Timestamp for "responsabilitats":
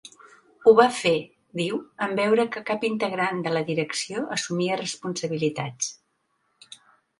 4.83-5.93